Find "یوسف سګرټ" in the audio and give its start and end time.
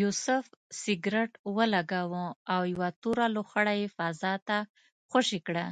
0.00-1.30